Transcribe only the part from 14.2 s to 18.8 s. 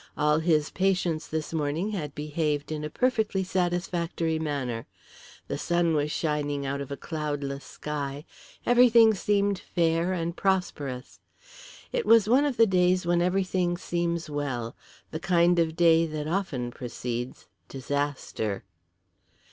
well the kind of day that often precedes disaster.